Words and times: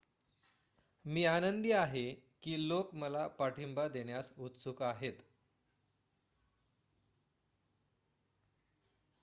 मी 1.05 1.23
आनंदी 1.25 1.71
आहे 1.73 2.03
की 2.43 2.55
लोक 2.59 2.93
मला 2.95 3.25
पाठिंबा 3.35 3.87
देण्यास 3.89 4.31
उत्सुक 4.39 4.81
आहेत 4.83 5.21